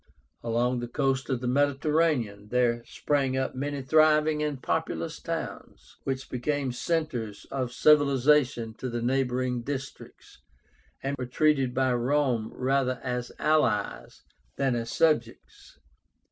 [0.41, 6.27] Along the coast of the Mediterranean there sprang up many thriving and populous towns, which
[6.27, 10.39] became centres of civilization to the neighboring districts,
[11.03, 14.23] and were treated by Rome rather as allies
[14.55, 15.77] than as subjects.